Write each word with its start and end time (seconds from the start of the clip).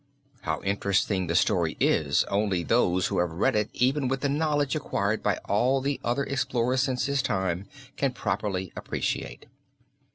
How 0.41 0.63
interesting 0.63 1.27
the 1.27 1.35
story 1.35 1.77
is 1.79 2.23
only 2.23 2.63
those 2.63 3.05
who 3.05 3.19
have 3.19 3.29
read 3.33 3.55
it 3.55 3.69
even 3.73 4.07
with 4.07 4.21
the 4.21 4.29
knowledge 4.29 4.75
acquired 4.75 5.21
by 5.21 5.37
all 5.45 5.79
the 5.79 5.99
other 6.03 6.23
explorers 6.23 6.81
since 6.81 7.05
his 7.05 7.21
time, 7.21 7.67
can 7.97 8.11
properly 8.13 8.73
appreciate. 8.75 9.45